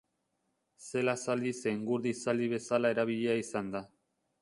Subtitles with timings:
[0.85, 3.89] Zela zaldi zein gurdi zaldi bezala erabilia izan da.